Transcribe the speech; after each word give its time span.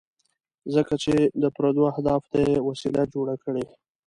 ځکه 0.73 0.93
چې 1.03 1.13
د 1.41 1.43
پردو 1.55 1.83
اهدافو 1.91 2.27
ته 2.33 2.39
یې 2.47 2.57
وسیله 2.69 3.03
جوړه 3.13 3.35
کړې. 3.43 3.65